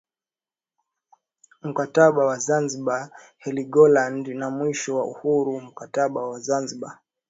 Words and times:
Mkataba 1.61 2.25
wa 2.25 2.37
Zanzibar 2.39 3.09
Heligoland 3.37 4.27
na 4.27 4.49
mwisho 4.49 4.95
wa 4.97 5.05
uhuru 5.05 5.61
Mkataba 5.61 6.25
wa 6.27 6.39
Zanzibar 6.39 6.99